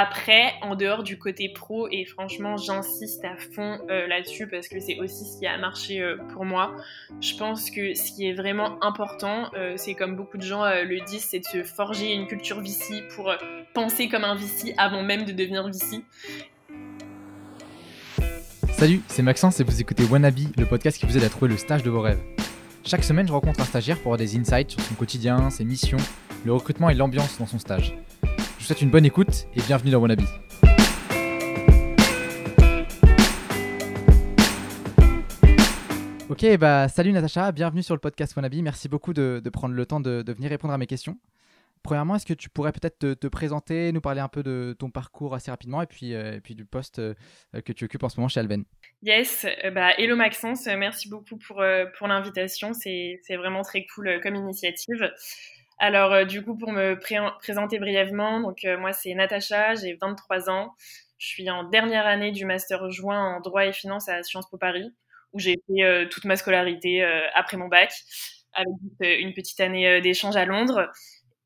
[0.00, 4.78] Après, en dehors du côté pro, et franchement, j'insiste à fond euh, là-dessus parce que
[4.78, 6.76] c'est aussi ce qui a marché euh, pour moi.
[7.20, 11.04] Je pense que ce qui est vraiment important, euh, c'est comme beaucoup de gens le
[11.04, 13.34] disent, c'est de se forger une culture VC pour
[13.74, 16.04] penser comme un VC avant même de devenir VC.
[18.70, 21.56] Salut, c'est Maxence et vous écoutez Wannabe, le podcast qui vous aide à trouver le
[21.56, 22.20] stage de vos rêves.
[22.84, 25.98] Chaque semaine, je rencontre un stagiaire pour avoir des insights sur son quotidien, ses missions,
[26.44, 27.96] le recrutement et l'ambiance dans son stage
[28.68, 30.20] souhaite une bonne écoute et bienvenue dans Wannabe.
[36.28, 38.56] Ok, bah salut Natacha, bienvenue sur le podcast Wannabe.
[38.56, 41.16] Merci beaucoup de, prendre le temps de, venir répondre à mes questions.
[41.82, 45.34] Premièrement, est-ce que tu pourrais peut-être te, présenter, nous parler un peu de ton parcours
[45.34, 47.14] assez rapidement et puis, euh, du poste euh,
[47.64, 48.64] que tu occupes en ce moment chez Alven?
[49.00, 55.10] Yes, euh, bah, hello Maxence, merci beaucoup pour l'invitation, c'est vraiment très cool comme initiative.
[55.78, 56.98] Alors, euh, du coup, pour me
[57.38, 60.74] présenter brièvement, donc euh, moi, c'est Natacha, j'ai 23 ans.
[61.18, 64.58] Je suis en dernière année du master joint en droit et finance à Sciences Po
[64.58, 64.92] Paris,
[65.32, 67.04] où j'ai fait euh, toute ma scolarité
[67.34, 67.92] après mon bac,
[68.54, 70.90] avec une petite année d'échange à Londres.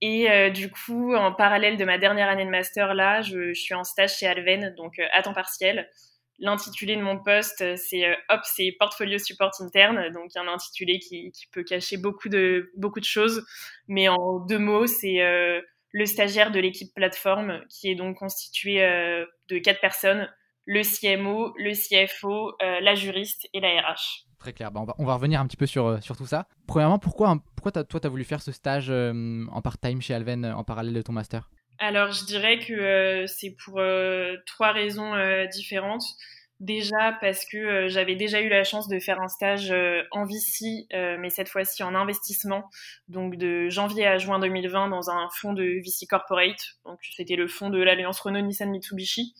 [0.00, 3.84] Et du coup, en parallèle de ma dernière année de master, là, je suis en
[3.84, 5.88] stage chez Alven, donc à temps partiel.
[6.38, 11.32] L'intitulé de mon poste, c'est euh, hop, c'est portfolio support interne, donc un intitulé qui,
[11.52, 13.46] peut cacher beaucoup de choses,
[13.86, 15.60] mais en deux mots, c'est euh,
[15.92, 20.28] le stagiaire de l'équipe plateforme qui est donc constitué euh, de quatre personnes
[20.64, 24.28] le CMO, le CFO, la juriste et la RH.
[24.38, 24.70] Très clair.
[24.70, 26.46] Bah, on, va, revenir un petit peu sur, tout ça.
[26.68, 30.62] Premièrement, pourquoi, pourquoi toi, tu as voulu faire ce stage en part-time chez Alven en
[30.62, 31.50] parallèle de ton master?
[31.82, 36.04] Alors, je dirais que euh, c'est pour euh, trois raisons euh, différentes.
[36.60, 39.74] Déjà parce que j'avais déjà eu la chance de faire un stage
[40.12, 40.86] en VC,
[41.18, 42.70] mais cette fois-ci en investissement,
[43.08, 46.76] donc de janvier à juin 2020 dans un fonds de VC Corporate.
[46.84, 49.34] Donc c'était le fonds de l'alliance Renault-Nissan Mitsubishi.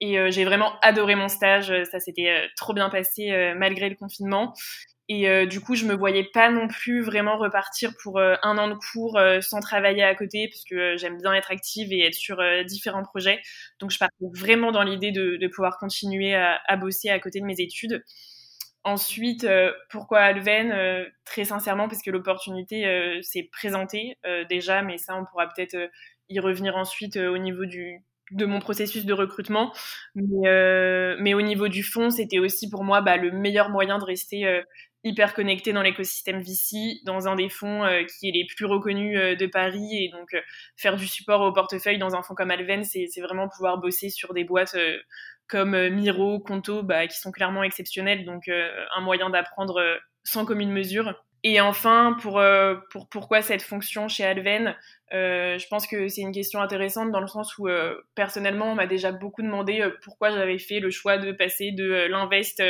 [0.00, 4.54] Et j'ai vraiment adoré mon stage, ça s'était trop bien passé malgré le confinement.
[5.08, 8.56] Et euh, du coup, je me voyais pas non plus vraiment repartir pour euh, un
[8.56, 12.06] an de cours euh, sans travailler à côté, parce que j'aime bien être active et
[12.06, 13.40] être sur différents projets.
[13.80, 17.44] Donc, je partais vraiment dans l'idée de, pouvoir continuer à, à, bosser à côté de
[17.44, 18.04] mes études.
[18.84, 19.46] Ensuite,
[19.90, 24.18] pourquoi Alven Très sincèrement, parce que l'opportunité s'est présentée
[24.48, 25.76] déjà, mais ça, on pourra peut-être
[26.28, 29.72] y revenir ensuite au niveau du, de mon processus de recrutement.
[30.14, 34.04] Mais, mais au niveau du fond, c'était aussi pour moi bah, le meilleur moyen de
[34.04, 34.62] rester
[35.04, 39.18] hyper connecté dans l'écosystème VC, dans un des fonds euh, qui est les plus reconnus
[39.18, 40.04] euh, de Paris.
[40.04, 40.40] Et donc, euh,
[40.76, 44.32] faire du support au portefeuille dans un fonds comme Alven, c'est vraiment pouvoir bosser sur
[44.34, 44.76] des boîtes
[45.48, 48.24] comme Miro, Conto, bah, qui sont clairement exceptionnelles.
[48.24, 49.82] Donc, un moyen d'apprendre
[50.24, 51.14] sans commune mesure.
[51.42, 52.40] Et enfin, pour,
[52.90, 54.74] pour pourquoi cette fonction chez Alven,
[55.10, 57.68] je pense que c'est une question intéressante dans le sens où
[58.14, 62.62] personnellement, on m'a déjà beaucoup demandé pourquoi j'avais fait le choix de passer de l'invest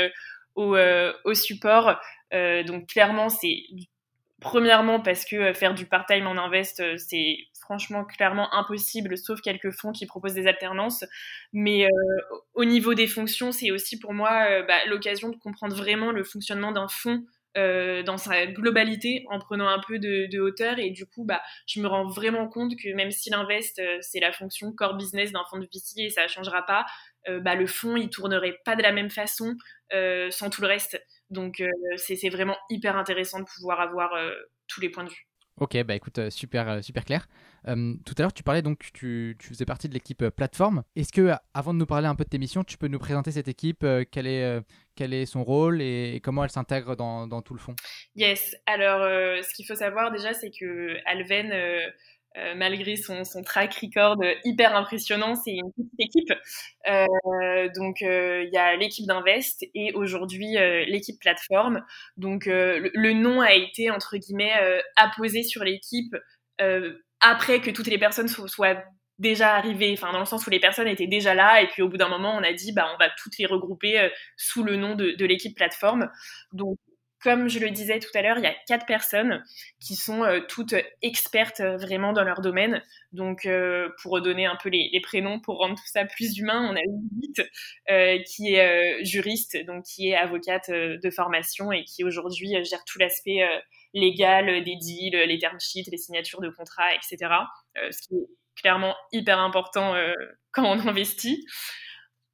[0.57, 0.77] au,
[1.25, 2.01] au support.
[2.33, 3.65] Euh, donc clairement, c'est
[4.41, 9.41] premièrement parce que euh, faire du part-time en invest, euh, c'est franchement clairement impossible, sauf
[9.41, 11.05] quelques fonds qui proposent des alternances.
[11.53, 11.89] Mais
[12.55, 16.73] au niveau des fonctions, c'est aussi pour moi bah, l'occasion de comprendre vraiment le fonctionnement
[16.73, 21.43] d'un fonds dans sa globalité en prenant un peu de, hauteur et du coup bah
[21.67, 25.45] je me rends vraiment compte que même si l'invest c'est la fonction core business d'un
[25.51, 26.87] fonds de VC et ça ne changera pas
[27.29, 29.55] bah le fonds il tournerait pas de la même façon
[30.31, 30.99] sans tout le reste
[31.33, 34.31] donc euh, c'est vraiment hyper intéressant de pouvoir avoir euh,
[34.69, 35.27] tous les points de vue.
[35.61, 37.29] Ok, bah écoute, euh, super, super clair.
[37.67, 40.83] tout à l'heure, tu parlais donc, tu, tu faisais partie de l'équipe plateforme.
[40.97, 43.33] Est-ce que, avant de nous parler un peu de tes missions, tu peux nous présenter
[43.33, 44.61] cette équipe quel, est,
[44.97, 47.77] quel est son rôle et, comment elle s'intègre dans, dans, tout le fond?
[48.17, 49.03] Yes, alors
[49.45, 51.53] ce qu'il faut savoir déjà, c'est que Alven
[52.39, 56.33] euh, malgré son, son, track record hyper impressionnant, c'est une petite équipe.
[56.89, 60.57] Euh, donc euh, il y a l'équipe d'Invest et aujourd'hui
[60.87, 61.83] l'équipe plateforme.
[62.17, 64.53] Donc le, nom a été entre guillemets
[64.97, 66.17] apposé sur l'équipe
[67.21, 68.83] après que toutes les personnes soient,
[69.19, 71.89] déjà arrivées, enfin dans le sens où les personnes étaient déjà là et puis au
[71.89, 74.97] bout d'un moment on a dit bah on va toutes les regrouper sous le nom
[74.97, 76.11] de, de l'équipe plateforme.
[76.53, 76.79] Donc
[77.23, 79.45] comme je le disais tout à l'heure, il y a quatre personnes
[79.81, 82.83] qui sont euh, toutes expertes euh, vraiment dans leur domaine.
[83.13, 86.77] Donc, euh, pour redonner un peu les, prénoms, pour rendre tout ça plus humain, on
[86.77, 92.85] a Judith, qui est juriste, donc qui est avocate de formation et qui aujourd'hui gère
[92.85, 93.43] tout l'aspect
[93.95, 97.33] légal des deals, les term sheets, les signatures de contrats, etc.
[97.77, 99.95] ce qui est clairement hyper important
[100.53, 101.45] quand on investit.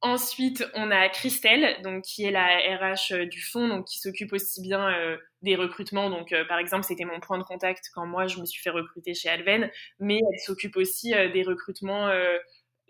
[0.01, 4.31] Ensuite, on a Christelle, donc qui est la RH euh, du fonds, donc qui s'occupe
[4.31, 6.09] aussi bien euh, des recrutements.
[6.09, 8.69] Donc, euh, par exemple, c'était mon point de contact quand moi je me suis fait
[8.69, 9.69] recruter chez Alven,
[9.99, 12.09] mais elle s'occupe aussi des recrutements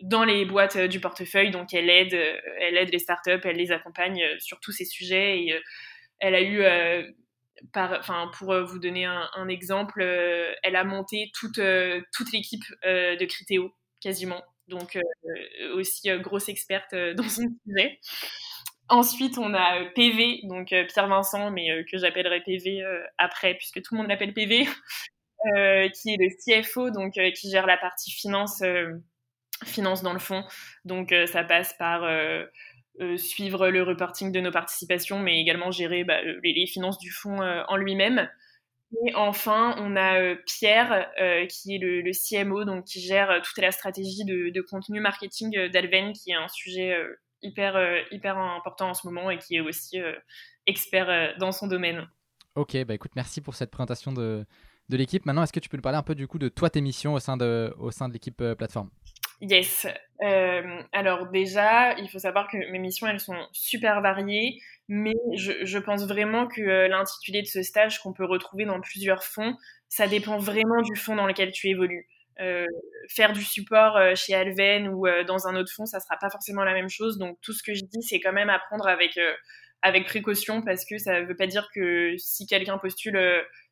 [0.02, 1.50] dans les boîtes du portefeuille.
[1.50, 2.14] Donc, elle aide,
[2.60, 5.40] elle aide les startups, elle les accompagne sur tous ces sujets.
[5.40, 5.60] Et
[6.20, 6.62] elle a eu,
[7.74, 11.60] enfin, pour vous donner un, exemple, elle a monté toute,
[12.12, 14.42] toute l'équipe de Critéo, quasiment.
[14.70, 14.98] Donc,
[15.74, 17.98] aussi grosse experte dans son sujet.
[18.88, 22.82] Ensuite, on a PV, donc Pierre Vincent, mais que j'appellerai PV
[23.18, 24.64] après, puisque tout le monde l'appelle PV,
[25.44, 28.62] qui est le CFO, donc qui gère la partie finance
[29.64, 30.44] finance dans le fond.
[30.84, 32.44] Donc euh, ça passe par euh,
[33.00, 37.40] euh, suivre le reporting de nos participations, mais également gérer bah, les, finances du fonds
[37.40, 38.28] en lui-même.
[39.06, 41.10] Et enfin, on a Pierre,
[41.48, 46.32] qui est le, CMO, donc qui gère toute la stratégie de, contenu marketing d'Alven, qui
[46.32, 46.96] est un sujet
[47.42, 47.76] hyper,
[48.10, 49.98] hyper important en ce moment et qui est aussi
[50.66, 52.08] expert dans son domaine.
[52.56, 54.44] Ok, bah écoute, merci pour cette présentation de,
[54.88, 55.24] de l'équipe.
[55.24, 57.14] Maintenant, est-ce que tu peux nous parler un peu du coup de toi, tes missions
[57.14, 58.90] au sein de, au sein de l'équipe plateforme?
[59.40, 59.86] Yes.
[60.22, 65.78] Euh, alors déjà, il faut savoir que mes missions, elles sont super variées, mais je,
[65.78, 69.56] pense vraiment que euh, l'intitulé de ce stage qu'on peut retrouver dans plusieurs fonds,
[69.88, 72.06] ça dépend vraiment du fonds dans lequel tu évolues.
[72.40, 72.66] Euh,
[73.08, 76.74] faire du support chez Alven ou dans un autre fonds, ça sera pas forcément la
[76.74, 77.18] même chose.
[77.18, 79.18] Donc tout ce que je dis, c'est quand même apprendre avec
[79.82, 83.18] avec précaution parce que ça veut pas dire que si quelqu'un postule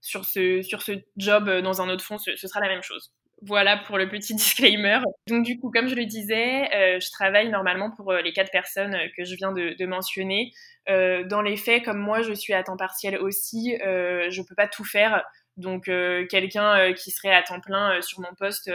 [0.01, 3.13] sur ce sur ce job dans un autre fonds, ce sera la même chose.
[3.43, 5.01] Voilà pour le petit disclaimer.
[5.29, 8.51] Donc du coup, comme je le disais, euh, je travaille normalement pour euh, les quatre
[8.51, 10.51] personnes euh, que je viens de, mentionner.
[10.87, 14.85] dans les faits, comme moi, je suis à temps partiel aussi, je peux pas tout
[14.85, 15.23] faire.
[15.57, 15.85] Donc
[16.31, 18.71] quelqu'un qui serait à temps plein sur mon poste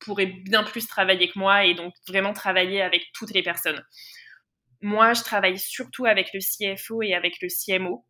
[0.00, 3.82] pourrait bien plus travailler que moi et donc vraiment travailler avec toutes les personnes.
[4.82, 8.04] Moi, je travaille surtout avec le CFO et avec le CMO.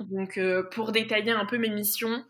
[0.00, 0.38] Donc,
[0.72, 2.24] pour détailler un peu mes missions,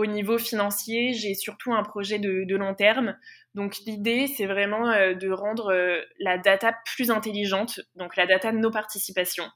[0.00, 3.18] au niveau financier, j'ai surtout un projet de, long terme.
[3.54, 8.50] Donc l'idée, c'est vraiment euh, de rendre euh, la data plus intelligente, donc la data
[8.50, 9.46] de nos participations.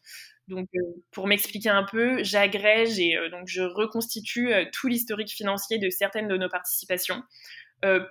[0.48, 0.80] Donc euh,
[1.12, 6.36] pour m'expliquer un peu, j'agrège et donc je reconstitue tout l'historique financier de certaines de
[6.36, 7.22] nos participations.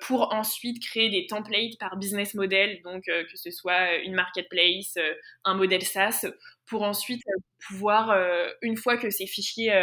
[0.01, 4.97] Pour ensuite créer des templates par business model, donc que ce soit une marketplace,
[5.45, 6.27] un modèle SaaS,
[6.67, 7.21] pour ensuite
[7.67, 8.15] pouvoir,
[8.61, 9.73] une fois que ces fichiers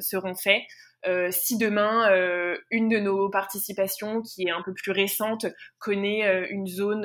[0.00, 0.62] seront faits,
[1.06, 5.44] euh, si demain euh, une de nos participations qui est un peu plus récente
[5.78, 7.02] connaît euh, une zone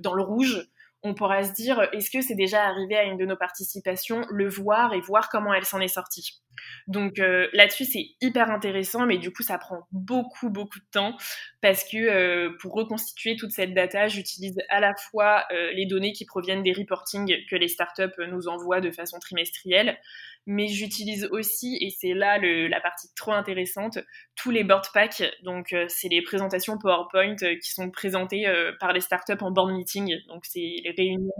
[0.00, 0.66] dans le rouge,
[1.02, 4.48] on pourra se dire est-ce que c'est déjà arrivé à une de nos participations, le
[4.48, 6.42] voir et voir comment elle s'en est sortie?
[6.86, 11.16] Donc là-dessus c'est hyper intéressant, mais du coup ça prend beaucoup beaucoup de temps
[11.60, 16.62] parce que pour reconstituer toute cette data, j'utilise à la fois les données qui proviennent
[16.62, 19.98] des reportings que les startups nous envoient de façon trimestrielle,
[20.46, 23.98] mais j'utilise aussi, et c'est là la partie trop intéressante,
[24.34, 25.22] tous les board packs.
[25.44, 29.52] Donc, euh, c'est les présentations PowerPoint euh, qui sont présentées euh, par les startups en
[29.52, 30.16] board meeting.
[30.26, 31.30] Donc, c'est réunions,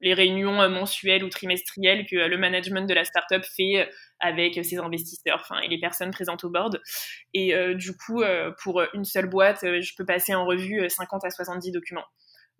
[0.00, 3.88] les réunions mensuelles ou trimestrielles que le management de la startup fait
[4.20, 6.80] avec ses investisseurs enfin, et les personnes présentes au board.
[7.32, 8.22] Et du coup,
[8.62, 12.06] pour une seule boîte, je peux passer en revue 50 à 70 documents.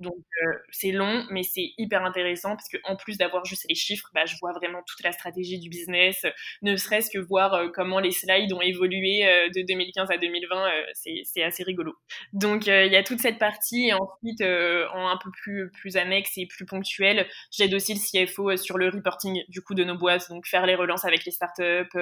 [0.00, 3.76] Donc euh, c'est long, mais c'est hyper intéressant parce que en plus d'avoir juste les
[3.76, 6.26] chiffres, bah, je vois vraiment toute la stratégie du business,
[6.62, 10.68] ne serait-ce que voir euh, comment les slides ont évolué euh, de 2015 à 2020,
[10.94, 11.94] c'est assez rigolo.
[12.32, 16.32] Donc il y a toute cette partie et ensuite en un peu plus plus annexe
[16.38, 20.28] et plus ponctuel, j'aide aussi le CFO sur le reporting du coup de nos boîtes,
[20.28, 21.96] donc faire les relances avec les startups,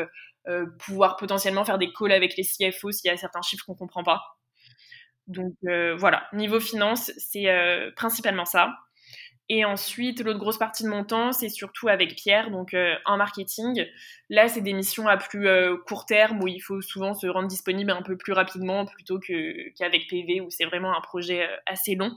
[0.78, 4.02] pouvoir potentiellement faire des calls avec les CFO s'il y a certains chiffres qu'on comprend
[4.02, 4.23] pas.
[5.33, 8.75] Donc euh, voilà, niveau finance, c'est euh, principalement ça.
[9.49, 13.17] Et ensuite, l'autre grosse partie de mon temps, c'est surtout avec Pierre, donc euh, en
[13.17, 13.85] marketing.
[14.31, 15.49] Là, c'est des missions à plus
[15.87, 20.09] court terme où il faut souvent se rendre disponible un peu plus rapidement plutôt qu'avec
[20.09, 22.12] PV où c'est vraiment un projet assez long.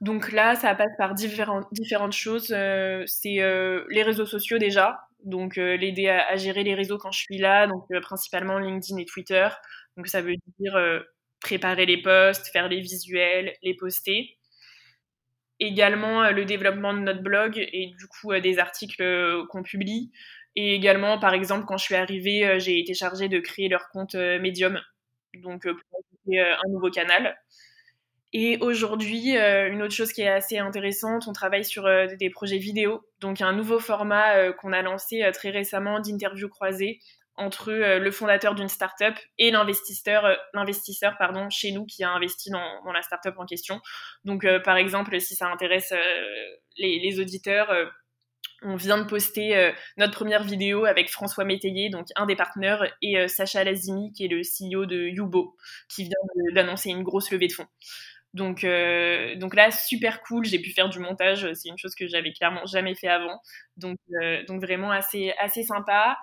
[0.00, 2.48] Donc là, ça passe par différentes choses.
[3.06, 7.66] c'est les réseaux sociaux déjà, donc l'aider à, gérer les réseaux quand je suis là,
[7.68, 9.48] donc principalement LinkedIn et Twitter.
[9.96, 10.74] Donc ça veut dire
[11.42, 14.38] préparer les posts, faire les visuels, les poster.
[15.60, 19.62] Également euh, le développement de notre blog et du coup euh, des articles euh, qu'on
[19.62, 20.10] publie.
[20.56, 24.14] Et également, par exemple, quand je suis arrivée, j'ai été chargée de créer leur compte
[24.14, 24.82] Medium,
[25.42, 27.38] donc pour un nouveau canal.
[28.34, 33.02] Et aujourd'hui, une autre chose qui est assez intéressante, on travaille sur des projets vidéo,
[33.20, 37.00] donc un nouveau format qu'on a lancé très récemment d'interview croisée
[37.36, 42.10] entre euh, le fondateur d'une startup et l'investisseur, euh, l'investisseur pardon, chez nous qui a
[42.10, 43.80] investi dans, la startup en question.
[44.24, 45.94] Donc, euh, par exemple, si ça intéresse
[46.76, 47.72] les, les, auditeurs,
[48.62, 53.26] on vient de poster notre première vidéo avec François Métayer, donc un des partenaires, et
[53.28, 55.56] Sacha Lazimi, qui est le CEO de Yubo,
[55.88, 57.66] qui vient d'annoncer une grosse levée de fonds.
[58.34, 58.64] Donc,
[59.36, 60.44] donc là, super cool.
[60.44, 61.52] J'ai pu faire du montage.
[61.54, 63.40] C'est une chose que j'avais clairement jamais fait avant.
[63.76, 63.98] Donc,
[64.46, 66.18] donc vraiment assez, assez sympa.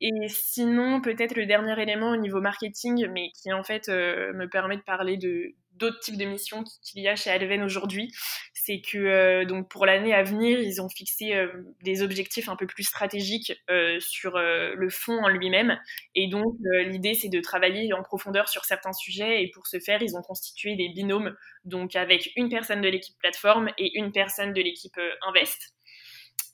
[0.00, 4.76] Et sinon, peut-être le dernier élément au niveau marketing, mais qui en fait me permet
[4.76, 8.12] de parler de, d'autres types de missions qu'il y a chez Alven aujourd'hui,
[8.54, 11.48] c'est que euh, donc pour l'année à venir, ils ont fixé euh,
[11.82, 15.78] des objectifs un peu plus stratégiques euh, sur le fond en lui-même.
[16.14, 16.54] Et donc
[16.84, 19.42] l'idée, c'est de travailler en profondeur sur certains sujets.
[19.42, 23.18] Et pour ce faire, ils ont constitué des binômes, donc avec une personne de l'équipe
[23.18, 25.74] plateforme et une personne de l'équipe Invest.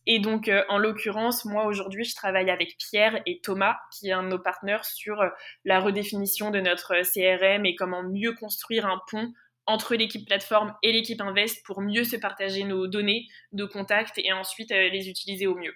[0.07, 4.13] Et donc, euh, en l'occurrence, moi aujourd'hui, je travaille avec Pierre et Thomas, qui est
[4.13, 5.29] un de nos partenaires, sur euh,
[5.65, 9.33] la redéfinition de notre euh, CRM et comment mieux construire un pont
[9.67, 14.33] entre l'équipe plateforme et l'équipe Invest pour mieux se partager nos données de contact et
[14.33, 15.75] ensuite les utiliser au mieux.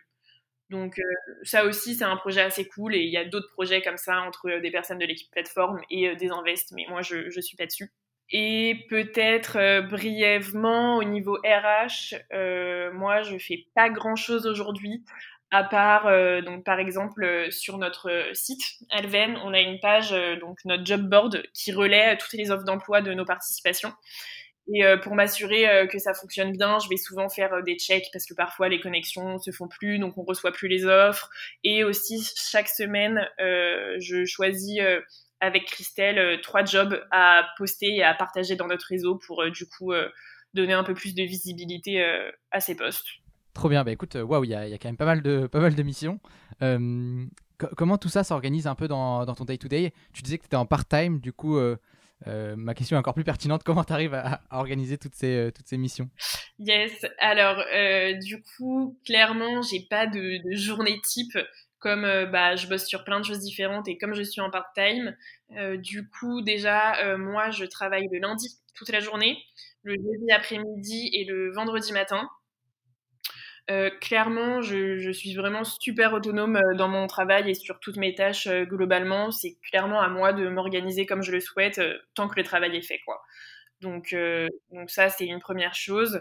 [0.71, 1.01] Donc
[1.43, 4.21] ça aussi, c'est un projet assez cool et il y a d'autres projets comme ça
[4.21, 7.67] entre des personnes de l'équipe plateforme et des Invest, mais moi, je ne suis pas
[7.67, 7.91] dessus.
[8.33, 15.05] Et peut-être euh, brièvement au niveau RH, euh, moi je fais pas grand chose aujourd'hui,
[15.51, 20.59] à part euh, donc par exemple sur notre site Alven, on a une page donc
[20.65, 23.93] notre job board qui relaie toutes les offres d'emploi de nos participations.
[24.73, 28.35] Et pour m'assurer que ça fonctionne bien, je vais souvent faire des checks parce que
[28.35, 31.29] parfois les connexions se font plus, donc on reçoit plus les offres.
[31.65, 34.79] Et aussi chaque semaine, je choisis
[35.41, 39.51] avec Christelle euh, trois jobs à poster et à partager dans notre réseau pour euh,
[39.51, 40.09] du coup euh,
[40.55, 42.05] donner un peu plus de visibilité
[42.51, 43.07] à ces postes.
[43.55, 45.77] Trop bien, bah écoute, waouh, il y, a quand même pas mal de, pas mal
[45.77, 46.19] de missions.
[46.59, 49.93] comment tout ça s'organise un peu dans, dans ton day-to-day?
[50.13, 51.57] Tu disais que tu étais en part-time, du coup,
[52.27, 53.63] ma question est encore plus pertinente.
[53.63, 56.11] Comment tu arrives à, organiser toutes ces, toutes ces missions?
[56.59, 57.65] Yes, alors
[58.21, 61.39] du coup, clairement, j'ai pas de, de, journée type
[61.81, 64.51] comme euh, bah, je bosse sur plein de choses différentes et comme je suis en
[64.51, 65.17] part-time,
[65.57, 69.39] euh, du coup déjà euh, moi je travaille le lundi toute la journée,
[69.83, 72.29] le jeudi après-midi et le vendredi matin.
[74.01, 79.31] clairement, je, suis vraiment super autonome dans mon travail et sur toutes mes tâches globalement.
[79.31, 81.81] C'est clairement à moi de m'organiser comme je le souhaite
[82.15, 83.23] tant que le travail est fait, quoi.
[83.81, 84.15] Donc,
[84.73, 86.21] donc ça, c'est une première chose.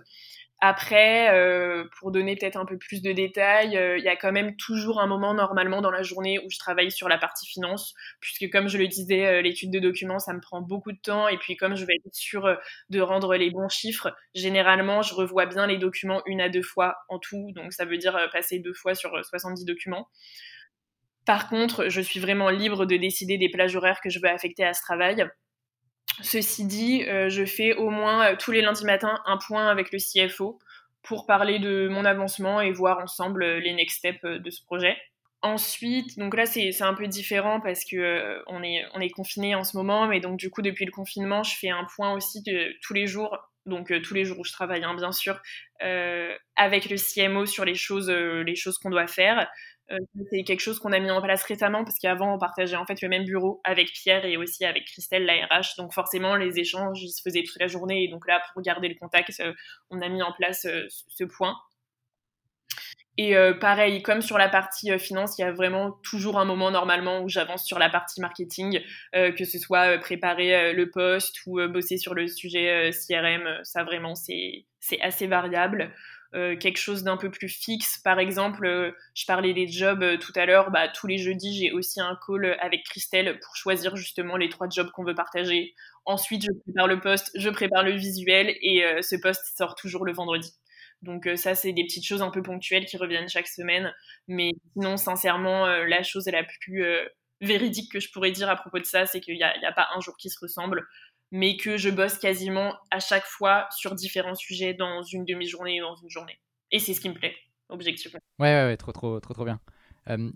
[0.61, 4.33] Après, euh, pour donner peut-être un peu plus de détails, euh, il y a quand
[4.33, 7.93] même toujours un moment normalement dans la journée où je travaille sur la partie finance,
[8.19, 11.29] puisque comme je le disais, euh, l'étude de documents, ça me prend beaucoup de temps,
[11.29, 12.57] et puis comme je vais être sûre
[12.89, 16.97] de rendre les bons chiffres, généralement, je revois bien les documents une à deux fois
[17.07, 20.09] en tout, donc ça veut dire passer deux fois sur 70 documents.
[21.25, 24.65] Par contre, je suis vraiment libre de décider des plages horaires que je veux affecter
[24.65, 25.25] à ce travail.
[26.21, 29.91] Ceci dit, euh, je fais au moins euh, tous les lundis matins un point avec
[29.91, 30.59] le CFO
[31.01, 34.97] pour parler de mon avancement et voir ensemble euh, les next steps de ce projet.
[35.41, 39.63] Ensuite, donc là c'est un peu différent parce que on est on est confiné en
[39.63, 42.43] ce moment, mais donc du coup depuis le confinement, je fais un point aussi
[42.81, 45.41] tous les jours, donc tous les jours où je travaille hein, bien sûr,
[46.57, 48.09] avec le CMO sur les choses
[48.83, 49.49] qu'on doit faire.
[49.91, 49.97] Euh,
[50.31, 53.01] c'est quelque chose qu'on a mis en place récemment parce qu'avant on partageait en fait
[53.01, 55.77] le même bureau avec Pierre et aussi avec Christelle, la RH.
[55.77, 58.87] Donc forcément les échanges ils se faisaient toute la journée et donc là pour garder
[58.87, 59.53] le contact, euh,
[59.89, 61.55] on a mis en place euh, ce point.
[63.21, 67.19] Et pareil, comme sur la partie finance, il y a vraiment toujours un moment normalement
[67.19, 68.79] où j'avance sur la partie marketing,
[69.11, 73.59] que ce soit préparer le poste ou bosser sur le sujet CRM.
[73.63, 74.65] Ça vraiment c'est
[75.01, 75.91] assez variable.
[76.35, 77.97] Euh, quelque chose d'un peu plus fixe.
[77.97, 81.57] Par exemple, euh, je parlais des jobs euh, tout à l'heure, bah, tous les jeudis,
[81.57, 85.73] j'ai aussi un call avec Christelle pour choisir justement les trois jobs qu'on veut partager.
[86.05, 90.13] Ensuite, je prépare le poste, je prépare le visuel et ce poste sort toujours le
[90.13, 90.53] vendredi.
[91.01, 93.93] Donc ça, c'est des petites choses un peu ponctuelles qui reviennent chaque semaine.
[94.27, 96.83] Mais sinon, sincèrement, la chose la plus
[97.41, 99.89] véridique que je pourrais dire à propos de ça, c'est qu'il n'y a, a, pas
[99.95, 100.87] un jour qui se ressemble
[101.31, 105.85] mais que je bosse quasiment à chaque fois sur différents sujets dans une demi-journée ou
[105.85, 106.39] dans une journée.
[106.71, 107.35] Et c'est ce qui me plaît,
[107.69, 108.19] objectivement.
[108.39, 109.59] Ouais, ouais, ouais trop, trop, trop, trop bien.
[110.09, 110.31] Euh,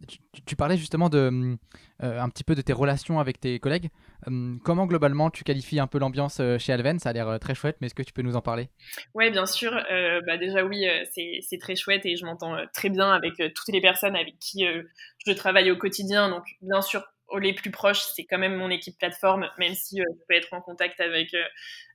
[0.45, 1.57] tu, parlais justement de
[2.03, 3.89] euh, un petit peu de tes relations avec tes collègues.
[4.27, 7.00] Euh, comment globalement tu qualifies un peu l'ambiance chez Alven?
[7.00, 8.69] Ça a l'air très chouette, mais est-ce que tu peux nous en parler?
[9.13, 9.71] Ouais, bien sûr.
[10.27, 14.15] bah déjà oui, c'est très chouette et je m'entends très bien avec toutes les personnes
[14.15, 14.65] avec qui
[15.25, 16.29] je travaille au quotidien.
[16.29, 17.03] Donc bien sûr,
[17.40, 20.54] les plus proches, c'est quand même mon équipe plateforme, même si euh, je peux être
[20.54, 21.44] en contact avec, euh,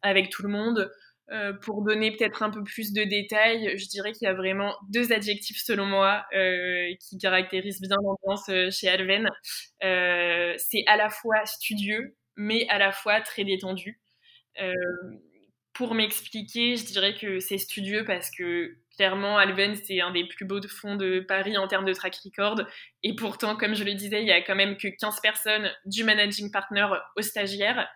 [0.02, 0.90] avec tout le monde.
[1.30, 4.74] Euh, pour donner peut-être un peu plus de détails, je dirais qu'il y a vraiment
[4.88, 9.28] deux adjectifs selon moi qui caractérisent bien l'ambiance chez Alven.
[9.82, 14.00] c'est à la fois studieux, mais à la fois très détendu.
[15.78, 20.44] Pour m'expliquer, je dirais que c'est studieux parce que Clairement, Alven, c'est un des plus
[20.44, 22.62] beaux fonds de Paris en termes de track record.
[23.04, 26.02] Et pourtant, comme je le disais, il y a quand même que 15 personnes du
[26.02, 26.84] managing partner
[27.16, 27.88] aux stagiaires.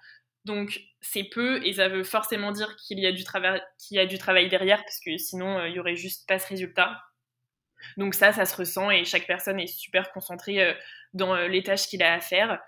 [0.45, 4.01] Donc c'est peu et ça veut forcément dire qu'il y a du travail, qu'il y
[4.01, 7.01] a du travail derrière parce que sinon il y aurait juste pas ce résultat.
[7.97, 10.77] Donc ça, ça se ressent et chaque personne est super concentrée
[11.15, 12.61] dans les tâches qu'il a à faire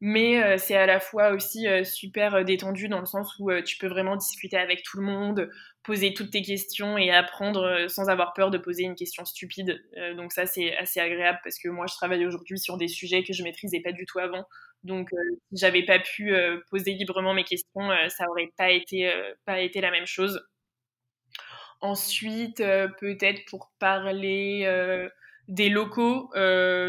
[0.00, 3.50] mais euh, c'est à la fois aussi euh, super euh, détendu dans le sens où
[3.62, 5.50] tu peux vraiment discuter avec tout le monde,
[5.82, 9.82] poser toutes tes questions et apprendre sans avoir peur de poser une question stupide.
[10.16, 13.32] donc ça c'est assez agréable parce que moi je travaille aujourd'hui sur des sujets que
[13.32, 14.44] je maîtrisais pas du tout avant.
[14.84, 15.10] Donc
[15.52, 16.34] si j'avais pas pu
[16.70, 19.10] poser librement mes questions, ça aurait pas été
[19.46, 20.42] pas été la même chose.
[21.80, 25.08] Ensuite, peut-être pour parler
[25.48, 26.30] des locaux,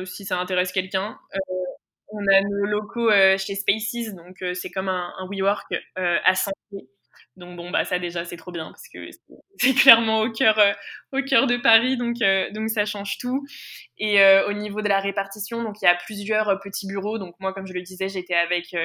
[0.06, 1.18] si ça intéresse quelqu'un.
[2.12, 6.36] On a nos locaux euh, chez Spaces, donc euh, c'est comme un, WeWork euh, à
[6.36, 6.56] santé.
[7.38, 9.10] Donc bon, bah ça déjà c'est trop bien parce que
[9.58, 10.60] c'est clairement au cœur,
[11.14, 12.18] au cœur de Paris, donc
[12.54, 13.46] donc ça change tout.
[13.98, 17.18] Et au niveau de la répartition, donc il y a plusieurs petits bureaux.
[17.20, 18.76] Donc moi, comme je le disais, j'étais avec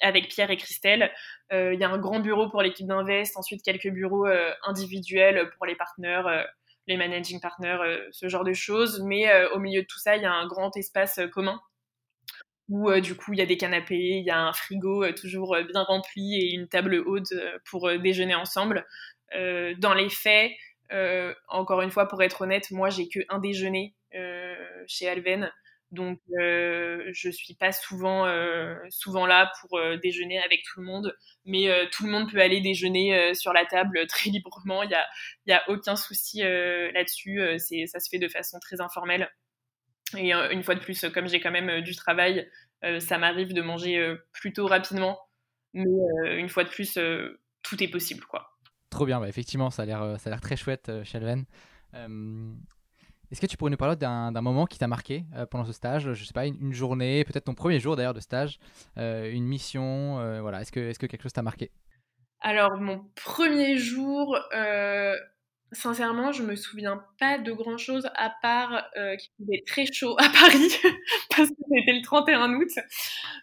[0.00, 1.10] avec Pierre et Christelle.
[1.50, 4.26] Il y a un grand bureau pour l'équipe d'Invest, ensuite quelques bureaux
[4.64, 6.46] individuels pour les partenaires
[6.86, 7.78] les managing partners,
[8.12, 9.02] ce genre de choses.
[9.04, 11.60] Mais au milieu de tout ça, il y a un grand espace commun
[12.68, 15.12] où euh, du coup il y a des canapés, il y a un frigo euh,
[15.12, 17.32] toujours euh, bien rempli et une table haute
[17.64, 18.86] pour déjeuner ensemble.
[19.32, 20.52] dans les faits,
[21.48, 23.94] encore une fois pour être honnête, moi j'ai que un déjeuner
[24.86, 25.50] chez Alven.
[25.92, 28.26] Donc, je suis pas souvent,
[28.90, 33.34] souvent là pour déjeuner avec tout le monde, mais tout le monde peut aller déjeuner
[33.34, 34.82] sur la table très librement.
[34.82, 35.06] Il n'y a,
[35.46, 37.40] y a aucun souci là-dessus.
[37.86, 39.30] ça se fait de façon très informelle.
[40.14, 42.48] Et euh, une fois de plus, comme j'ai quand même euh, du travail,
[42.84, 45.18] euh, ça m'arrive de manger plutôt rapidement.
[45.74, 46.98] Mais une fois de plus,
[47.62, 48.56] tout est possible, quoi.
[48.88, 51.44] Trop bien, bah, effectivement, ça a l'air, ça a l'air très chouette, Shelven.
[51.92, 56.14] Est-ce que tu pourrais nous parler d'un, moment qui t'a marqué pendant ce stage?
[56.14, 58.58] Je sais pas, une, journée, peut-être ton premier jour d'ailleurs de stage,
[58.96, 60.62] une mission, voilà.
[60.62, 61.70] Est-ce que, est-ce que quelque chose t'a marqué?
[62.40, 64.38] Alors, mon premier jour,
[65.72, 70.14] Sincèrement, je me souviens pas de grand chose à part euh, qu'il faisait très chaud
[70.16, 70.70] à Paris
[71.36, 72.70] parce que c'était le 31 août.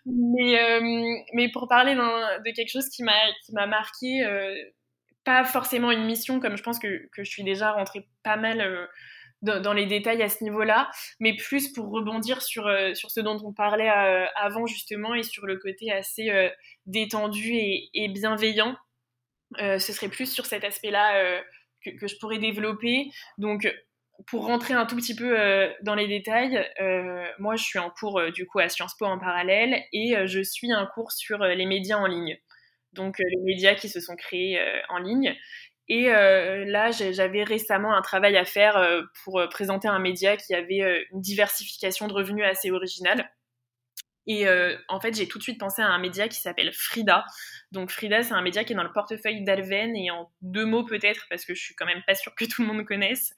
[0.05, 0.79] Mais, euh,
[1.33, 4.55] mais pour parler de quelque chose qui m'a marqué, euh,
[5.25, 8.89] pas forcément une mission comme je pense que, je suis déjà rentrée pas mal
[9.41, 13.51] dans, les détails à ce niveau-là, mais plus pour rebondir sur sur ce dont on
[13.51, 13.89] parlait
[14.35, 16.29] avant justement et sur le côté assez
[16.85, 18.77] détendu et bienveillant.
[19.57, 21.41] ce serait plus sur cet aspect-là
[21.83, 23.11] que, je pourrais développer.
[23.37, 23.71] Donc,
[24.27, 27.89] pour rentrer un tout petit peu euh, dans les détails, euh, moi je suis en
[27.89, 31.39] cours euh, du coup à Sciences Po en parallèle et je suis un cours sur
[31.39, 32.37] les médias en ligne.
[32.93, 35.35] Donc les médias qui se sont créés en ligne.
[35.89, 41.19] Et là, j'avais récemment un travail à faire pour présenter un média qui avait une
[41.19, 43.29] diversification de revenus assez originale.
[44.27, 47.25] Et euh, en fait, j'ai tout de suite pensé à un média qui s'appelle Frida.
[47.71, 50.85] Donc Frida, c'est un média qui est dans le portefeuille d'Alven et en deux mots
[50.85, 53.33] peut-être, parce que je suis quand même pas sûre que tout le monde connaisse.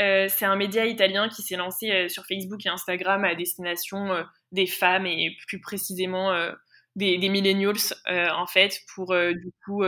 [0.00, 4.24] Euh, c'est un média italien qui s'est lancé euh, sur Facebook et Instagram à destination
[4.52, 6.32] des femmes et plus précisément
[6.96, 9.82] des, millennials en fait pour du coup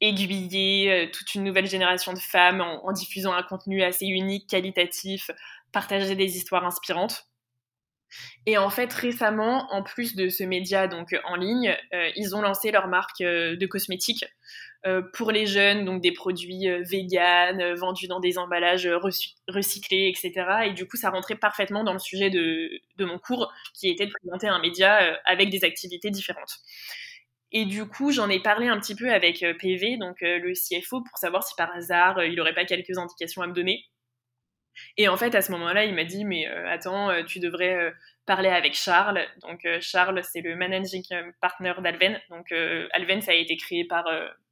[0.00, 5.30] aiguiller toute une nouvelle génération de femmes en diffusant un contenu assez unique, qualitatif,
[5.72, 7.26] partager des histoires inspirantes.
[8.46, 12.42] Et en fait, récemment, en plus de ce média donc en ligne, euh, ils ont
[12.42, 14.24] lancé leur marque euh, de cosmétiques
[14.86, 18.88] euh, pour les jeunes, donc des produits véganes vendus dans des emballages
[19.48, 20.66] recyclés, etc.
[20.66, 24.06] Et du coup, ça rentrait parfaitement dans le sujet de, de mon cours, qui était
[24.06, 26.58] de présenter un média avec des activités différentes.
[27.52, 31.18] Et du coup, j'en ai parlé un petit peu avec PV, donc le CFO, pour
[31.18, 33.84] savoir si par hasard il n'aurait pas quelques indications à me donner.
[34.96, 37.74] Et en fait, à ce moment-là, il m'a dit, mais euh, attends, euh, tu devrais
[37.74, 37.90] euh,
[38.26, 39.20] parler avec Charles.
[39.42, 41.04] Donc Charles, c'est le managing
[41.40, 42.20] partner d'Alven.
[42.30, 42.52] Donc
[42.92, 44.04] Alven, ça a été créé par,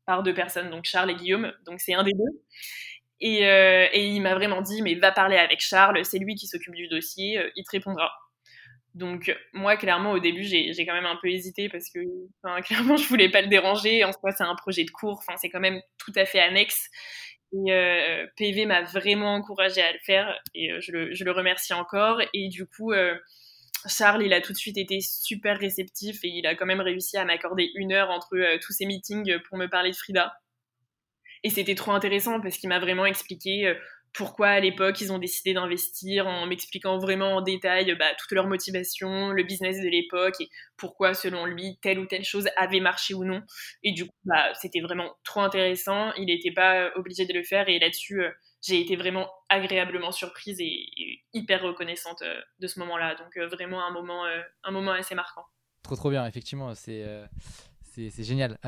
[0.06, 1.52] par deux personnes, donc Charles et Guillaume.
[1.66, 2.42] Donc c'est un des deux.
[3.20, 6.86] Et, il m'a vraiment dit, mais va parler avec Charles, c'est lui qui s'occupe du
[6.86, 8.12] dossier, il te répondra.
[8.94, 11.98] Donc moi, clairement, au début, j'ai quand même un peu hésité parce que,
[12.62, 14.04] clairement, je voulais pas le déranger.
[14.04, 16.88] En soi, c'est un projet de cours, c'est quand même tout à fait annexe.
[17.54, 20.90] Et euh, PV m'a vraiment encouragé à le faire et euh, je,
[21.24, 22.20] le, remercie encore.
[22.32, 23.14] Et du coup, euh,
[23.86, 27.16] Charles, il a tout de suite été super réceptif et il a quand même réussi
[27.16, 30.34] à m'accorder une heure entre tous ces meetings pour me parler de Frida.
[31.44, 33.76] Et c'était trop intéressant parce qu'il m'a vraiment expliqué
[34.14, 38.46] pourquoi à l'époque ils ont décidé d'investir en m'expliquant vraiment en détail bah, toute leur
[38.46, 43.12] motivation, le business de l'époque et pourquoi selon lui telle ou telle chose avait marché
[43.12, 43.42] ou non.
[43.82, 46.12] Et du coup, bah, c'était vraiment trop intéressant.
[46.14, 48.30] Il n'était pas obligé de le faire et là-dessus, euh,
[48.62, 50.86] j'ai été vraiment agréablement surprise et,
[51.32, 53.16] hyper reconnaissante euh, de ce moment-là.
[53.16, 54.24] Donc euh, vraiment un moment,
[54.62, 55.44] un moment assez marquant.
[55.82, 57.04] Trop trop bien, effectivement, c'est
[57.82, 58.58] c'est génial.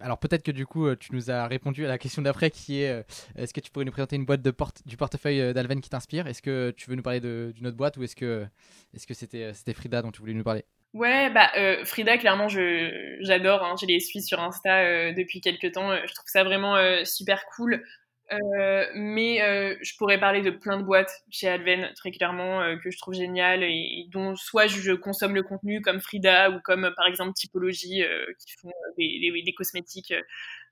[0.00, 3.04] Alors peut-être que du coup tu nous as répondu à la question d'après qui est
[3.36, 6.26] est-ce que tu pourrais nous présenter une boîte de porte, du portefeuille d'Alven qui t'inspire?
[6.26, 8.46] Est-ce que tu veux nous parler d'une autre boîte ou est-ce que
[8.94, 10.64] est-ce que c'était c'était Frida dont tu voulais nous parler?
[10.94, 11.50] Ouais, bah
[11.84, 13.62] Frida, clairement, je j'adore.
[13.62, 15.94] Hein, je les suis sur Insta depuis quelques temps.
[16.06, 17.84] Je trouve ça vraiment super cool.
[18.32, 22.76] Euh, mais euh, je pourrais parler de plein de boîtes chez Adven, très clairement, euh,
[22.76, 26.92] que je trouve géniales et, dont soit je, consomme le contenu comme Frida ou comme
[26.96, 28.02] par exemple Typologie
[28.38, 30.12] qui font des, des, des cosmétiques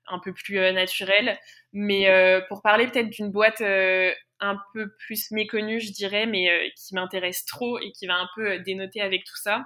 [0.07, 1.37] un peu plus naturels.
[1.73, 2.07] Mais
[2.49, 7.79] pour parler peut-être d'une boîte un peu plus méconnue, je dirais, mais qui m'intéresse trop
[7.79, 9.65] et qui va un peu dénoter avec tout ça,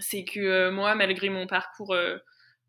[0.00, 1.94] c'est que moi, malgré mon parcours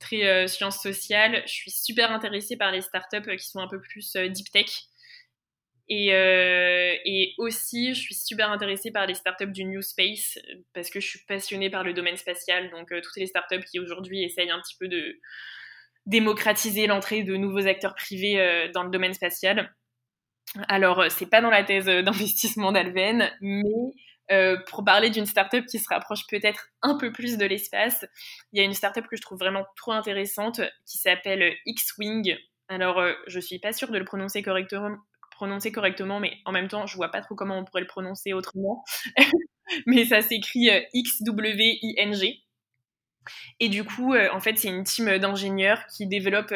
[0.01, 1.43] très euh, sciences sociales.
[1.45, 4.51] Je suis super intéressée par les startups euh, qui sont un peu plus euh, deep
[4.51, 4.69] tech.
[5.93, 10.39] Et, et, aussi, je suis super intéressée par les startups du New Space
[10.73, 12.71] parce que je suis passionnée par le domaine spatial.
[12.71, 15.19] Donc, toutes les startups qui aujourd'hui essayent un petit peu de
[16.05, 19.75] démocratiser l'entrée de nouveaux acteurs privés dans le domaine spatial.
[20.69, 23.91] Alors, c'est pas dans la thèse d'investissement d'Alven, mais
[24.31, 28.05] euh, pour parler d'une startup qui se rapproche peut-être un peu plus de l'espace,
[28.53, 32.37] il y a une startup que je trouve vraiment trop intéressante qui s'appelle X-Wing.
[32.69, 34.95] Alors, euh, je suis pas sûre de le prononcer correctement,
[35.31, 38.31] prononcer correctement, mais en même temps, je vois pas trop comment on pourrait le prononcer
[38.33, 38.83] autrement.
[39.85, 42.43] mais ça s'écrit euh, X-W-I-N-G.
[43.59, 46.51] Et du coup, en fait, c'est une team d'ingénieurs qui développe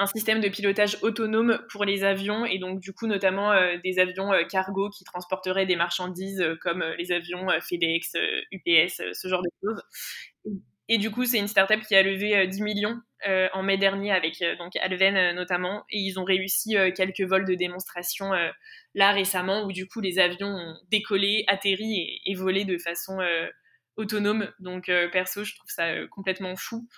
[0.00, 3.98] un système de pilotage autonome pour les avions et donc du coup notamment euh, des
[3.98, 8.14] avions euh, cargo qui transporteraient des marchandises euh, comme les avions FedEx,
[8.50, 9.82] UPS, ce genre de choses.
[10.88, 13.00] Et, du coup, c'est une startup qui a levé 10 millions
[13.52, 18.32] en mai dernier avec donc Alven notamment et ils ont réussi quelques vols de démonstration
[18.94, 23.18] là récemment où du coup les avions ont décollé, atterri et, et volé de façon
[23.96, 24.50] autonome.
[24.58, 26.88] Donc perso, je trouve ça complètement fou.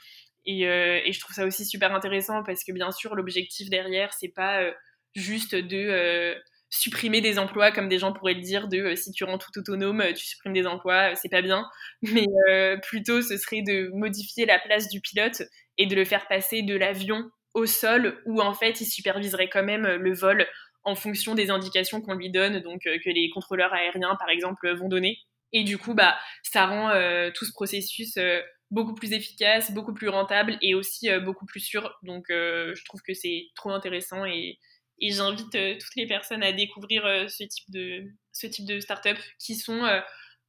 [0.49, 4.33] Euh, et, je trouve ça aussi super intéressant parce que bien sûr, l'objectif derrière, c'est
[4.35, 4.73] pas euh,
[5.15, 6.35] juste de euh,
[6.71, 10.03] supprimer des emplois comme des gens pourraient le dire de si tu rends tout autonome,
[10.17, 11.67] tu supprimes des emplois, c'est pas bien.
[12.03, 12.27] Mais
[12.83, 15.43] plutôt, ce serait de modifier la place du pilote
[15.79, 19.63] et de le faire passer de l'avion au sol où en fait, il superviserait quand
[19.63, 20.47] même le vol
[20.85, 24.89] en fonction des indications qu'on lui donne, donc que les contrôleurs aériens, par exemple, vont
[24.89, 25.19] donner.
[25.53, 26.91] Et du coup, bah, ça rend
[27.33, 28.17] tout ce processus
[28.73, 31.97] beaucoup plus efficace, beaucoup plus rentable et aussi euh, beaucoup plus sûr.
[32.03, 34.59] Donc euh, je trouve que c'est trop intéressant et,
[35.01, 39.83] j'invite euh, toutes les personnes à découvrir ce type de ce type start-up qui sont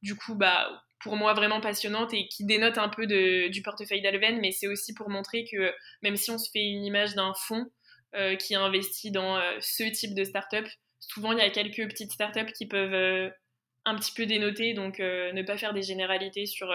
[0.00, 4.38] du coup bah pour moi vraiment passionnantes et qui dénotent un peu du portefeuille d'Alven,
[4.40, 7.66] mais c'est aussi pour montrer que même si on se fait une image d'un fonds
[8.38, 10.66] qui investit dans ce type de start-up,
[11.00, 13.32] souvent il y a quelques petites start-up qui peuvent
[13.84, 16.72] un petit peu dénoter, donc ne pas faire des généralités sur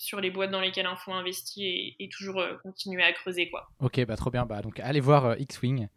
[0.00, 3.50] sur les boîtes dans lesquelles un fonds investit et, toujours euh, continuer à creuser.
[3.50, 3.68] Quoi.
[3.80, 4.46] Ok, bah, trop bien.
[4.46, 5.88] Bah, donc allez voir euh, X-Wing.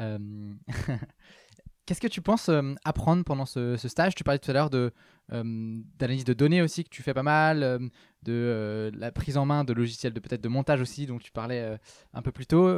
[0.00, 0.18] Euh,
[1.86, 2.50] qu'est-ce que tu penses
[2.84, 4.16] apprendre pendant ce, stage?
[4.16, 7.88] Tu parlais tout à l'heure d'analyse de données aussi, que tu fais pas mal,
[8.24, 11.78] de la prise en main de logiciels de peut-être de montage aussi, dont tu parlais
[12.14, 12.68] un peu plus tôt.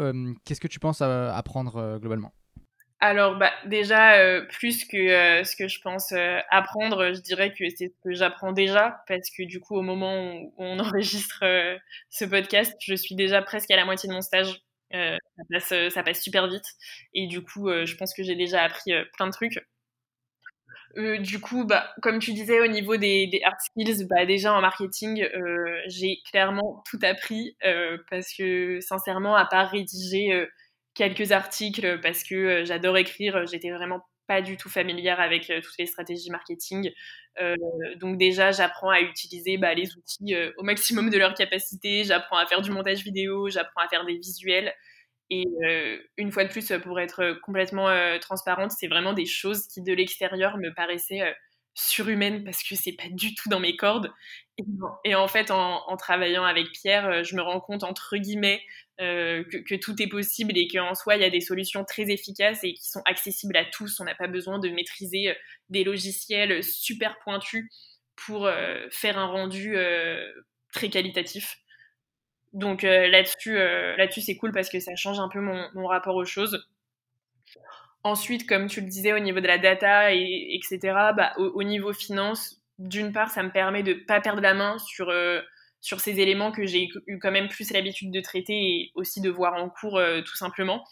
[0.45, 2.35] qu'est-ce que tu penses apprendre globalement?
[3.05, 7.53] Alors, bah, déjà, euh, plus que euh, ce que je pense euh, apprendre, je dirais
[7.53, 11.45] que c'est ce que j'apprends déjà, parce que du coup, au moment où, on enregistre
[12.09, 14.59] ce podcast, je suis déjà presque à la moitié de mon stage.
[14.91, 16.65] Ça passe, super vite.
[17.13, 19.59] Et du coup, je pense que j'ai déjà appris plein de trucs.
[21.21, 24.63] du coup, bah, comme tu disais, au niveau des, des hard skills, bah, déjà en
[24.63, 25.29] marketing,
[25.89, 27.55] j'ai clairement tout appris
[28.11, 30.49] parce que sincèrement, à part rédiger
[30.95, 33.47] quelques articles parce que euh, j'adore écrire.
[33.47, 36.91] J'étais vraiment pas du tout familière avec euh, toutes les stratégies marketing.
[37.41, 37.57] Euh,
[37.97, 42.05] donc déjà, j'apprends à utiliser bah, les outils au maximum de leur capacité.
[42.05, 44.73] J'apprends à faire du montage vidéo, j'apprends à faire des visuels.
[45.31, 45.45] Et
[46.19, 47.89] une fois de plus, pour être complètement
[48.21, 51.35] transparente, c'est vraiment des choses qui de l'extérieur me paraissaient
[51.75, 54.13] surhumaines parce que c'est pas du tout dans mes cordes.
[55.05, 58.63] Et, en fait, en, travaillant avec Pierre, je me rends compte entre guillemets
[59.01, 62.63] euh, que, tout est possible et qu'en soi, il y a des solutions très efficaces
[62.63, 63.99] et qui sont accessibles à tous.
[63.99, 65.35] On n'a pas besoin de maîtriser euh,
[65.69, 67.69] des logiciels super pointus
[68.15, 69.77] pour euh, faire un rendu
[70.73, 71.57] très qualitatif.
[72.53, 76.65] Donc là-dessus, là-dessus c'est cool parce que ça change un peu mon, rapport aux choses.
[78.05, 80.79] Ensuite, comme tu le disais, au niveau de la data, et, etc.,
[81.17, 84.55] bah, au, au, niveau finance, d'une part, ça me permet de ne pas perdre la
[84.55, 85.11] main sur
[85.85, 89.29] sur ces éléments que j'ai eu quand même plus l'habitude de traiter et aussi de
[89.29, 90.83] voir en cours euh, tout simplement.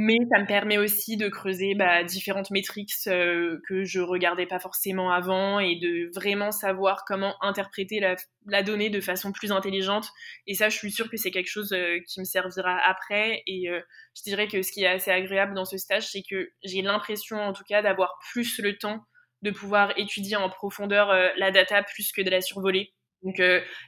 [0.00, 4.60] Mais ça me permet aussi de creuser bah, différentes métriques euh, que je regardais pas
[4.60, 10.08] forcément avant et de vraiment savoir comment interpréter la, donnée de façon plus intelligente.
[10.46, 13.42] Et ça, je suis sûre que c'est quelque chose euh, qui me servira après.
[13.48, 13.80] Et euh,
[14.16, 17.36] je dirais que ce qui est assez agréable dans ce stage, c'est que j'ai l'impression,
[17.36, 19.00] en tout cas, d'avoir plus le temps
[19.42, 22.92] de pouvoir étudier en profondeur la data plus que de la survoler.
[23.24, 23.38] Donc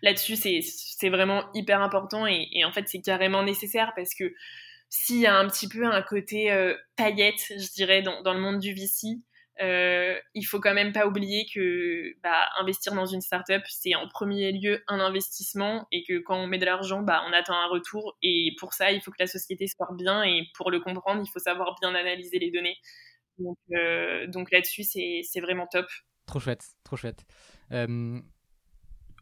[0.03, 4.33] là-dessus, c'est vraiment hyper important et, et en fait, c'est carrément nécessaire parce que
[4.90, 8.59] s'il y a un petit peu un côté euh, paillette, je dirais, dans, le monde
[8.59, 9.20] du VC,
[9.62, 14.09] euh, il faut quand même pas oublier que bah, investir dans une startup, c'est en
[14.09, 17.68] premier lieu un investissement et que quand on met de l'argent, bah, on attend un
[17.68, 18.18] retour.
[18.22, 21.22] Et pour ça, il faut que la société se porte bien et pour le comprendre,
[21.24, 22.76] il faut savoir bien analyser les données.
[23.38, 25.87] Donc, euh, donc là-dessus, c'est vraiment top.
[26.26, 27.24] Trop chouette, trop chouette.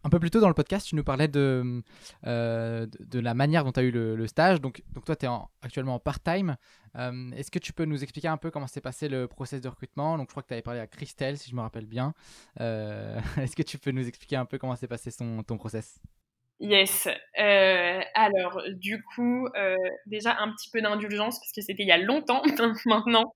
[0.04, 1.82] Un peu plus tôt dans le podcast, tu nous parlais de,
[2.26, 4.60] euh, de, la manière dont tu as eu le, stage.
[4.60, 5.28] Donc, donc toi, tu es
[5.62, 6.56] actuellement en part-time.
[6.96, 9.68] Euh, est-ce que tu peux nous expliquer un peu comment s'est passé le process de
[9.68, 10.16] recrutement?
[10.16, 12.14] Donc, je crois que tu avais parlé à Christelle, si je me rappelle bien.
[12.60, 16.00] Euh, est-ce que tu peux nous expliquer un peu comment s'est passé ton process?
[16.60, 17.08] Yes.
[17.36, 19.48] alors, du coup,
[20.06, 22.42] déjà un petit peu d'indulgence, parce que c'était il y a longtemps
[22.86, 23.32] maintenant.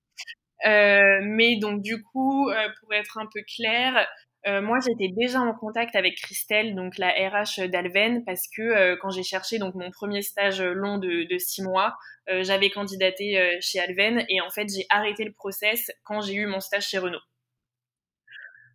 [0.65, 2.49] mais donc, du coup,
[2.79, 4.07] pour être un peu clair,
[4.45, 8.97] euh, moi, j'étais déjà en contact avec Christelle, donc la RH d'Alven, parce que euh,
[9.01, 11.95] quand j'ai cherché mon premier stage long de, de six mois,
[12.29, 16.45] euh, j'avais candidaté chez Alven et en fait j'ai arrêté le process quand j'ai eu
[16.45, 17.21] mon stage chez Renault.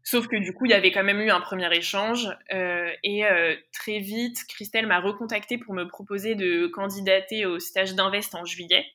[0.04, 3.24] Sauf que du coup, il y avait quand même eu un premier échange et
[3.72, 8.86] très vite, Christelle m'a recontacté pour me proposer de candidater au stage d'Invest en juillet.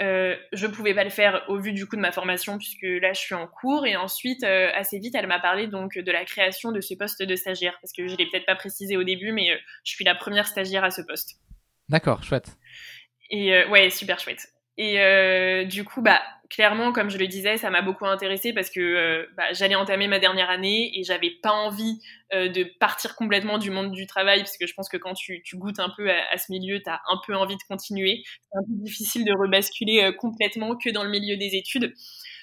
[0.00, 3.12] Euh, je pouvais pas le faire au vu du coup de ma formation puisque là
[3.12, 6.24] je suis en cours et ensuite euh, assez vite elle m'a parlé donc de la
[6.24, 9.30] création de ce poste de stagiaire parce que je l'ai peut-être pas précisé au début
[9.30, 11.36] mais euh, je suis la première stagiaire à ce poste.
[11.88, 12.56] D'accord, chouette.
[13.30, 14.48] Et ouais, super chouette.
[14.76, 16.20] Et du coup bah
[16.54, 20.06] clairement, comme je le disais, ça m'a beaucoup intéressée parce que euh, bah, j'allais entamer
[20.06, 21.98] ma dernière année et j'avais pas envie
[22.32, 25.42] euh, de partir complètement du monde du travail parce que je pense que quand tu,
[25.54, 28.22] goûtes un peu à, ce milieu, tu un peu envie de continuer.
[28.24, 31.92] C'est un peu difficile de rebasculer euh, complètement que dans le milieu des études.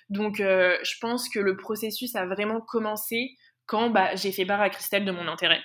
[0.09, 4.69] Donc, je pense que le processus a vraiment commencé quand bah, j'ai fait part à
[4.69, 5.61] Christelle de mon intérêt.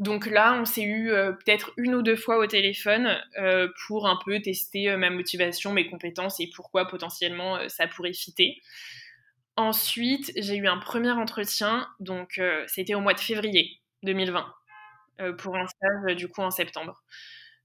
[0.00, 4.08] Donc là, on s'est eu euh, peut-être une ou deux fois au téléphone euh, pour
[4.08, 8.62] un peu tester euh, ma motivation, mes compétences et pourquoi potentiellement ça pourrait fitter.
[9.56, 14.54] Ensuite, j'ai eu un premier entretien, donc c'était au mois de février 2020
[15.36, 17.02] pour un stage du coup en septembre.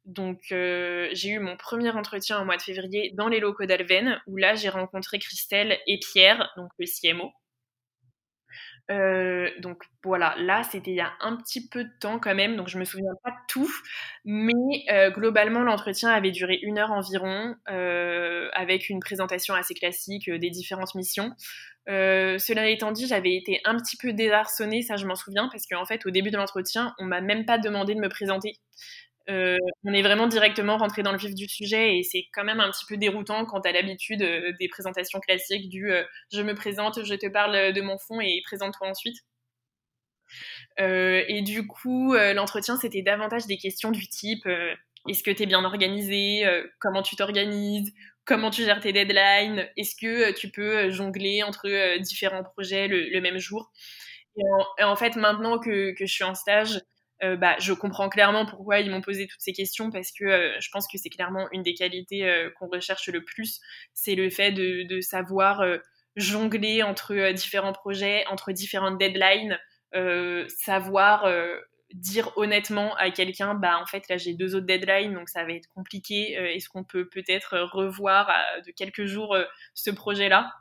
[0.04, 4.36] Donc j'ai eu mon premier entretien au mois de février dans les locaux d'Alven où
[4.36, 7.32] là j'ai rencontré Christelle et Pierre, donc le CMO.
[8.92, 12.56] Euh, donc voilà, là c'était il y a un petit peu de temps quand même,
[12.56, 13.72] donc je me souviens pas de tout,
[14.26, 14.54] mais
[14.92, 20.50] euh, globalement l'entretien avait duré une heure environ, euh, avec une présentation assez classique des
[20.52, 21.34] différentes missions.
[21.88, 25.86] cela étant dit, j'avais été un petit peu désarçonnée, ça je m'en souviens, parce qu'en
[25.86, 28.60] fait au début de l'entretien, on m'a même pas demandé de me présenter.
[29.30, 32.60] Euh, on est vraiment directement rentré dans le vif du sujet et c'est quand même
[32.60, 36.54] un petit peu déroutant quand as l'habitude euh, des présentations classiques du euh, je me
[36.54, 39.18] présente, je te parle de mon fond et présente-toi ensuite.
[40.78, 44.48] et du coup, l'entretien, c'était davantage des questions du type
[45.08, 46.44] est-ce que tu es bien organisé
[46.80, 47.94] Comment tu t'organises
[48.26, 53.38] Comment tu gères tes deadlines Est-ce que tu peux jongler entre différents projets le, même
[53.38, 53.72] jour
[54.38, 56.82] et en, fait, maintenant que je suis en stage,
[57.24, 60.60] euh, bah, je comprends clairement pourquoi ils m'ont posé toutes ces questions parce que euh,
[60.60, 63.62] je pense que c'est clairement une des qualités euh, qu'on recherche le plus,
[63.94, 65.64] c'est le fait de, savoir
[66.16, 69.60] jongler entre différents projets, entre différentes deadlines,
[70.48, 71.30] savoir
[71.94, 75.52] dire honnêtement à quelqu'un, bah en fait là j'ai deux autres deadlines donc ça va
[75.52, 76.34] être compliqué.
[76.34, 78.32] Est-ce qu'on peut peut-être revoir
[78.66, 79.38] de quelques jours
[79.74, 80.52] ce projet-là?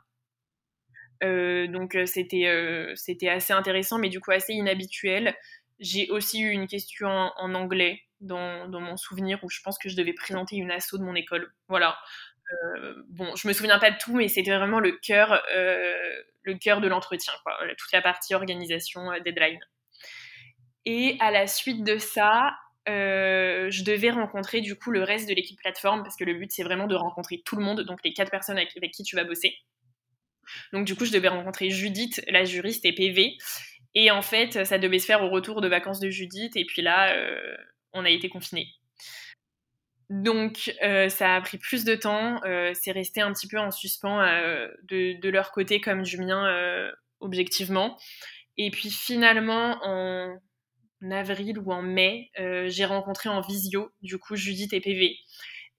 [1.21, 5.35] Donc c'était c'était assez intéressant mais du coup assez inhabituel.
[5.79, 9.95] J'ai aussi eu une question en, anglais dans, mon souvenir où je pense que je
[9.95, 11.51] devais présenter une asso de mon école.
[11.67, 11.97] Voilà.
[12.51, 16.55] Euh, bon, je me souviens pas de tout, mais c'était vraiment le cœur, euh, le
[16.55, 17.57] cœur de l'entretien, quoi.
[17.77, 19.59] Toute la partie organisation, euh, deadline.
[20.85, 22.55] Et à la suite de ça,
[22.87, 26.61] je devais rencontrer du coup le reste de l'équipe plateforme parce que le but c'est
[26.61, 29.57] vraiment de rencontrer tout le monde, donc les quatre personnes avec qui tu vas bosser.
[30.73, 33.37] Donc du coup, je devais rencontrer Judith, la juriste, et PV.
[33.95, 36.55] Et en fait, ça devait se faire au retour de vacances de Judith.
[36.57, 37.55] Et puis là, euh,
[37.93, 38.67] on a été confinés.
[40.09, 42.43] Donc, euh, ça a pris plus de temps.
[42.43, 44.21] Euh, c'est resté un petit peu en suspens
[44.83, 47.97] de, de, leur côté comme du mien, objectivement.
[48.57, 50.37] Et puis finalement, en
[51.09, 52.31] avril ou en mai,
[52.67, 55.15] j'ai rencontré en visio, du coup, Judith et PV.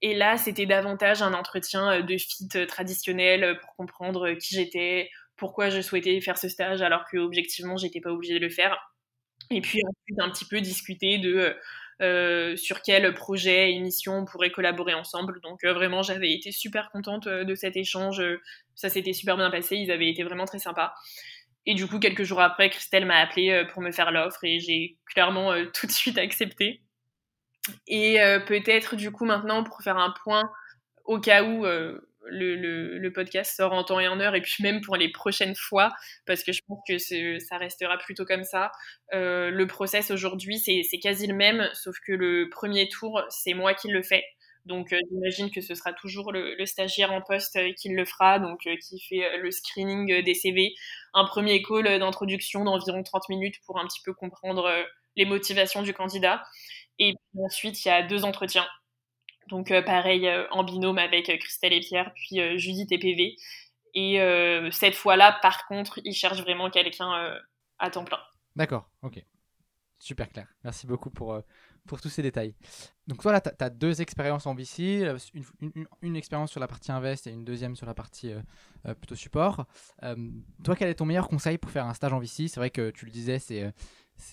[0.01, 5.81] Et là, c'était davantage un entretien de fit traditionnel pour comprendre qui j'étais, pourquoi je
[5.81, 8.77] souhaitais faire ce stage alors que objectivement j'étais pas obligée de le faire.
[9.49, 11.55] Et puis ensuite un petit peu discuter de
[11.99, 15.41] euh, sur quel projet et mission on pourrait collaborer ensemble.
[15.41, 18.21] Donc euh, vraiment, j'avais été super contente euh, de cet échange.
[18.75, 19.77] Ça s'était super bien passé.
[19.77, 20.93] Ils avaient été vraiment très sympas.
[21.65, 24.97] Et du coup, quelques jours après, Christelle m'a appelé pour me faire l'offre et j'ai
[25.05, 26.81] clairement tout de suite accepté.
[27.87, 30.49] Et peut-être du coup maintenant pour faire un point
[31.03, 31.65] au cas où
[32.29, 35.91] le, podcast sort en temps et en heure, et puis même pour les prochaines fois,
[36.25, 36.97] parce que je pense que
[37.39, 38.71] ça restera plutôt comme ça.
[39.13, 43.73] Euh, le process aujourd'hui, c'est quasi le même, sauf que le premier tour, c'est moi
[43.73, 44.23] qui le fais.
[44.65, 48.39] Donc euh, j'imagine que ce sera toujours le, stagiaire en poste euh, qui le fera,
[48.39, 50.73] donc qui fait le screening des CV,
[51.13, 54.69] un premier call d'introduction d'environ 30 minutes pour un petit peu comprendre
[55.15, 56.43] les motivations du candidat.
[56.99, 58.67] Et ensuite, il y a deux entretiens
[59.47, 63.35] donc euh, pareil euh, en binôme avec euh, Christelle et Pierre, puis Judith et PV.
[63.99, 64.19] Et
[64.71, 67.39] cette fois-là, par contre, ils cherchent vraiment quelqu'un
[67.79, 68.19] à temps plein.
[68.55, 69.23] D'accord, ok.
[69.97, 70.47] Super clair.
[70.63, 71.41] Merci beaucoup pour,
[71.87, 72.53] pour tous ces détails.
[73.07, 75.11] Donc toi, là, tu as, deux expériences en VC,
[76.03, 78.31] une, expérience sur la partie invest et une deuxième sur la partie
[78.99, 79.65] plutôt support.
[80.63, 82.91] toi, quel est ton meilleur conseil pour faire un stage en VC C'est vrai que
[82.91, 83.39] tu le disais,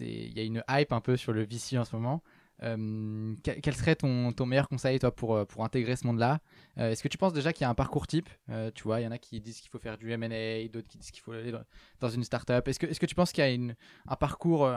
[0.00, 2.22] il y a une hype un peu sur le VC en ce moment.
[2.64, 6.40] Euh, quel serait ton, meilleur conseil, toi, pour, euh, pour intégrer ce monde-là?
[6.79, 8.29] Euh, Est-ce que tu penses déjà qu'il y a un parcours type?
[8.74, 10.98] Tu vois, il y en a qui disent qu'il faut faire du M&A, d'autres qui
[10.98, 11.53] disent qu'il faut aller
[12.00, 12.66] dans une startup.
[12.66, 13.74] Est-ce que, est-ce que tu penses qu'il y a
[14.09, 14.70] un parcours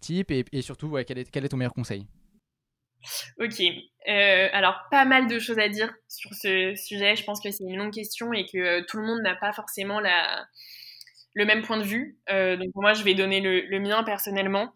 [0.00, 0.30] type?
[0.30, 2.06] Et, surtout, quel, est, quel est ton meilleur conseil?
[3.40, 3.60] Ok,
[4.06, 7.16] alors pas mal de choses à dire sur ce sujet.
[7.16, 10.00] Je pense que c'est une longue question et que tout le monde n'a pas forcément
[10.00, 10.46] la,
[11.34, 12.18] le même point de vue.
[12.28, 14.72] donc moi, je vais donner le, le mien personnellement.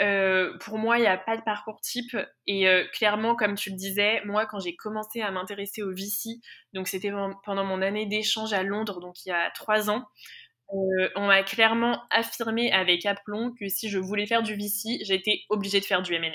[0.00, 2.16] Euh, pour moi, il n'y a pas de parcours type.
[2.46, 6.40] Et euh, clairement, comme tu le disais, moi, quand j'ai commencé à m'intéresser au VC,
[6.72, 7.12] donc c'était
[7.44, 10.06] pendant mon année d'échange à Londres, donc il y a trois ans,
[10.72, 15.40] euh, on m'a clairement affirmé avec aplomb que si je voulais faire du VC, j'étais
[15.48, 16.30] obligée de faire du M&A.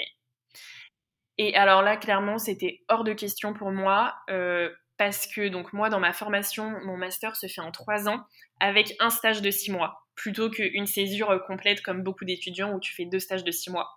[1.37, 4.15] Et alors là, clairement, c'était hors de question pour moi
[5.03, 8.23] parce que donc moi, dans ma formation, mon master se fait en trois ans
[8.61, 12.79] avec un stage de six mois plutôt qu'une césure euh, complète comme beaucoup d'étudiants où
[12.79, 13.89] tu fais deux stages de six mois.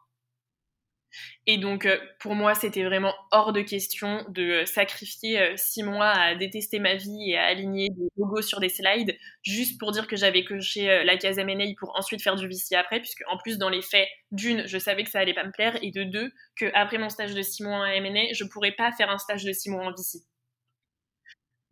[1.47, 6.09] Et donc, euh, pour moi, c'était vraiment hors de question de euh, sacrifier six mois
[6.09, 10.09] à détester ma vie et à aligner des logos sur des slides juste pour dire
[10.09, 13.59] que j'avais coché la case M&A pour ensuite faire du VC après, puisque en plus,
[13.59, 16.33] dans les faits, d'une, je savais que ça allait pas me plaire, et de deux,
[16.57, 19.45] que après mon stage de six mois en M&A, je pourrais pas faire un stage
[19.45, 20.27] de six mois en VC.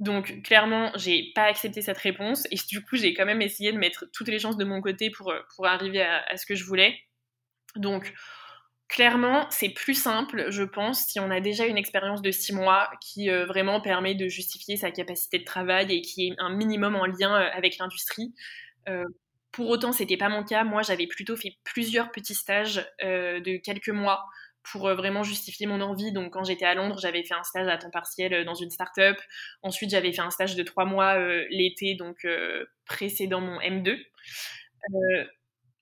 [0.00, 3.78] Donc clairement, j'ai pas accepté cette réponse et du coup, j'ai quand même essayé de
[3.78, 6.98] mettre toutes les chances de mon côté pour, euh, arriver à, ce que je voulais.
[7.76, 8.12] Donc
[8.88, 12.90] clairement, c'est plus simple, je pense, si on a déjà une expérience de six mois
[13.00, 16.96] qui euh, vraiment permet de justifier sa capacité de travail et qui est un minimum
[16.96, 18.34] en lien euh, avec l'industrie.
[19.52, 20.64] pour autant, c'était pas mon cas.
[20.64, 24.26] Moi, j'avais plutôt fait plusieurs petits stages de quelques mois
[24.64, 26.10] pour euh, vraiment justifier mon envie.
[26.12, 28.70] Donc, quand j'étais à Londres, j'avais fait un stage à temps partiel euh, dans une
[28.70, 29.16] start-up.
[29.62, 32.26] Ensuite, j'avais fait un stage de trois mois euh, l'été, donc
[32.86, 33.98] précédant mon M2.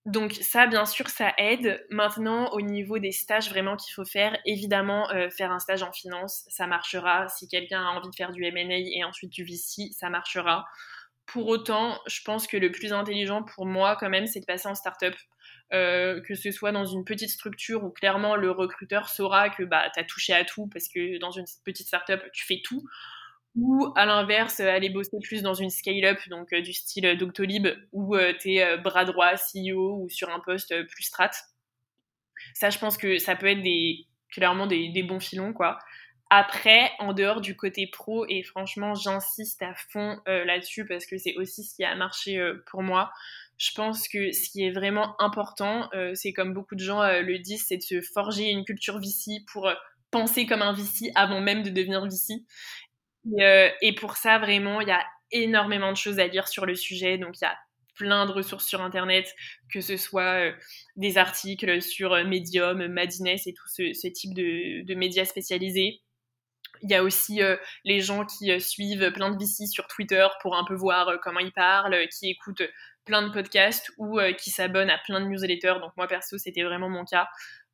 [0.04, 1.84] donc, ça, bien sûr, ça aide.
[1.90, 6.44] Maintenant, au niveau des stages vraiment qu'il faut faire, évidemment, faire un stage en finance,
[6.48, 7.28] ça marchera.
[7.28, 10.64] Si quelqu'un a envie de faire du M&A et ensuite du VC, ça marchera.
[11.26, 14.68] Pour autant, je pense que le plus intelligent pour moi, quand même, c'est de passer
[14.68, 15.14] en start-up.
[15.72, 19.88] Euh, que ce soit dans une petite structure où clairement le recruteur saura que bah,
[19.94, 22.84] tu as touché à tout parce que dans une petite startup, tu fais tout.
[23.54, 28.16] Ou à l'inverse, aller bosser plus dans une scale-up, donc euh, du style Doctolib, où
[28.16, 31.30] euh, tu es bras droit, CEO ou sur un poste plus strat.
[32.54, 33.66] Ça, je pense que ça peut être
[34.30, 35.78] clairement des, des bons filons, quoi.
[36.28, 41.36] Après, en dehors du côté pro, et franchement, j'insiste à fond là-dessus parce que c'est
[41.36, 43.12] aussi ce qui a marché pour moi,
[43.58, 47.22] je pense que ce qui est vraiment important, euh, c'est comme beaucoup de gens euh,
[47.22, 49.74] le disent, c'est de se forger une culture VC pour euh,
[50.10, 52.44] penser comme un VC avant même de devenir VC.
[53.80, 57.18] Et, pour ça, vraiment, il y a énormément de choses à lire sur le sujet.
[57.18, 57.56] Donc, il y a
[57.94, 59.32] plein de ressources sur Internet,
[59.72, 60.52] que ce soit
[60.96, 66.00] des articles sur Medium, Madines et tout ce, type de, de, médias spécialisés.
[66.82, 67.40] Il y a aussi
[67.84, 71.52] les gens qui suivent plein de VC sur Twitter pour un peu voir comment ils
[71.52, 72.64] parlent, qui écoutent
[73.04, 75.80] plein de podcasts ou euh, qui s'abonnent à plein de newsletters.
[75.80, 77.28] Donc moi perso, c'était vraiment mon cas.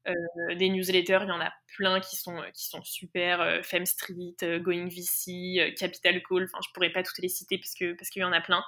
[0.06, 3.84] Euh, des newsletters, il y en a plein qui sont, qui sont super, euh, Fem
[3.84, 8.08] Street, Going VC, Capital Call, enfin je pourrais pas toutes les citer parce que parce
[8.08, 8.62] qu'il y en a plein.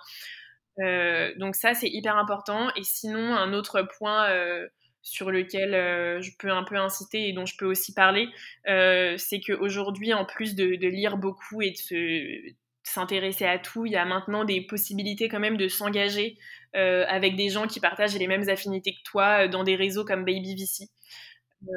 [1.38, 2.70] donc ça c'est hyper important.
[2.76, 4.28] Et sinon un autre point
[5.02, 5.70] sur lequel
[6.20, 8.28] je peux un peu inciter et dont je peux aussi parler,
[8.66, 12.52] c'est qu'aujourd'hui, en plus de, de, lire beaucoup et de se
[12.82, 13.86] s'intéresser à tout.
[13.86, 16.38] Il y a maintenant des possibilités quand même de s'engager
[16.76, 20.04] euh, avec des gens qui partagent les mêmes affinités que toi euh, dans des réseaux
[20.04, 20.88] comme Baby VC.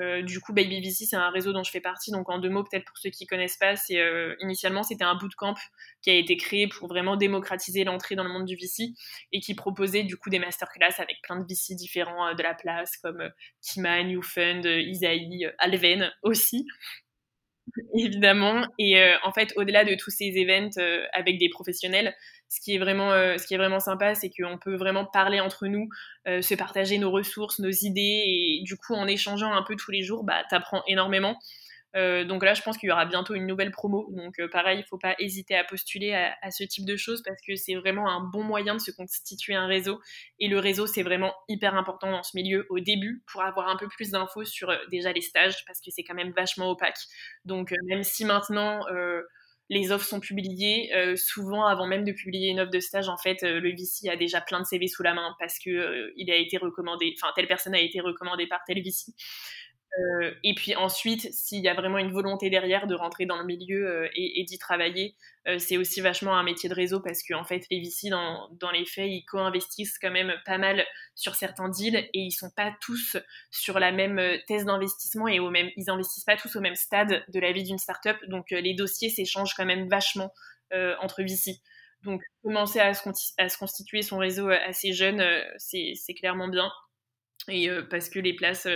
[0.01, 2.11] Euh, du coup, Baby VC, c'est un réseau dont je fais partie.
[2.11, 3.99] Donc, en deux mots, peut-être pour ceux qui connaissent pas, c'est
[4.39, 5.55] initialement c'était un bootcamp
[6.01, 8.93] qui a été créé pour vraiment démocratiser l'entrée dans le monde du VC
[9.33, 12.95] et qui proposait du coup des masterclass avec plein de VC différents de la place,
[12.95, 13.29] comme
[13.61, 16.65] Kima, Newfund, Isaïe, Alven aussi.
[17.95, 18.65] évidemment.
[18.79, 22.15] Et euh, en fait, au-delà de tous ces events euh, avec des professionnels,
[22.49, 25.39] ce qui est vraiment, euh, ce qui est vraiment sympa, c'est qu'on peut vraiment parler
[25.39, 25.89] entre nous,
[26.25, 30.03] se partager nos ressources, nos idées, et du coup, en échangeant un peu tous les
[30.03, 31.37] jours, bah, t'apprends énormément.
[31.95, 34.07] Euh, donc là, je pense qu'il y aura bientôt une nouvelle promo.
[34.11, 37.21] Donc euh, pareil, il ne faut pas hésiter à postuler à, ce type de choses
[37.23, 39.99] parce que c'est vraiment un bon moyen de se constituer un réseau.
[40.39, 43.77] Et le réseau, c'est vraiment hyper important dans ce milieu au début pour avoir un
[43.77, 46.99] peu plus d'infos sur euh, déjà les stages parce que c'est quand même vachement opaque.
[47.45, 48.85] Donc même si maintenant
[49.69, 53.41] les offres sont publiées, souvent avant même de publier une offre de stage, en fait,
[53.41, 56.57] le VC a déjà plein de CV sous la main parce que il a été
[56.57, 59.13] recommandé, enfin telle personne a été recommandée par tel VC.
[59.99, 63.45] Euh, et puis ensuite, s'il y a vraiment une volonté derrière de rentrer dans le
[63.45, 65.15] milieu euh, et, d'y travailler,
[65.47, 68.49] euh, c'est aussi vachement un métier de réseau parce qu'en en fait, les VC, dans,
[68.59, 70.83] dans les faits, ils co-investissent quand même pas mal
[71.13, 73.17] sur certains deals et ils sont pas tous
[73.51, 77.23] sur la même thèse d'investissement et au même, ils investissent pas tous au même stade
[77.27, 78.17] de la vie d'une startup.
[78.27, 80.33] Donc les dossiers s'échangent quand même vachement
[81.01, 81.61] entre VC.
[82.01, 85.23] Donc commencer à se, à se, constituer son réseau assez jeune,
[85.57, 86.71] c'est clairement bien.
[87.47, 88.67] Et parce que les places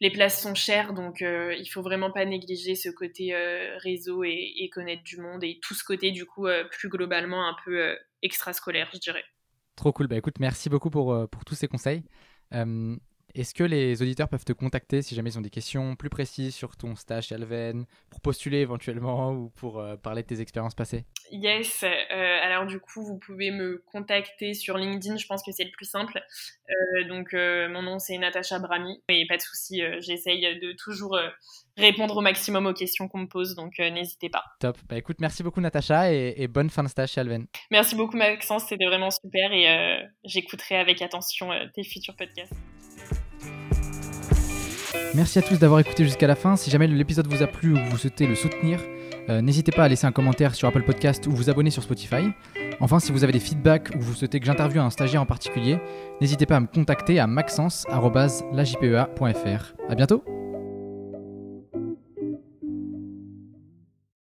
[0.00, 4.22] les places sont chères, donc euh, il faut vraiment pas négliger ce côté euh, réseau
[4.24, 7.96] et, connaître du monde et tout ce côté du coup euh, plus globalement un peu
[8.22, 9.24] extrascolaire, je dirais.
[9.76, 10.06] Trop cool.
[10.06, 12.02] Bah écoute, merci beaucoup pour tous ces conseils.
[13.38, 16.54] Est-ce que les auditeurs peuvent te contacter si jamais ils ont des questions plus précises
[16.54, 21.04] sur ton stage chez Alven, pour postuler éventuellement ou pour parler de tes expériences passées?
[21.30, 25.64] Yes, euh, alors du coup, vous pouvez me contacter sur LinkedIn, je pense que c'est
[25.64, 26.20] le plus simple.
[26.68, 29.02] Euh, donc, euh, mon nom, c'est Natacha Brami.
[29.08, 31.18] Et pas de souci, j'essaye de toujours
[31.76, 34.44] répondre au maximum aux questions qu'on me pose, donc n'hésitez pas.
[34.60, 34.76] Top.
[34.88, 37.46] Bah écoute, merci beaucoup Natacha et, bonne fin de stage chez Alven.
[37.70, 42.54] Merci beaucoup Maxence, c'était vraiment super et j'écouterai avec attention tes futurs podcasts.
[45.14, 46.56] Merci à tous d'avoir écouté jusqu'à la fin.
[46.56, 48.80] Si jamais l'épisode vous a plu ou vous souhaitez le soutenir,
[49.28, 52.30] euh, n'hésitez pas à laisser un commentaire sur Apple Podcast ou vous abonner sur Spotify.
[52.80, 55.78] Enfin, si vous avez des feedbacks ou vous souhaitez que j'interviewe un stagiaire en particulier,
[56.20, 59.74] n'hésitez pas à me contacter à maxence.lajpea.fr.
[59.88, 60.22] A bientôt